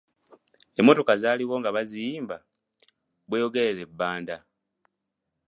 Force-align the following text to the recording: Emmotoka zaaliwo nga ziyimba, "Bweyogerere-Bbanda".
Emmotoka 0.79 1.13
zaaliwo 1.21 1.55
nga 1.59 1.81
ziyimba, 1.91 2.37
"Bweyogerere-Bbanda". 3.27 4.37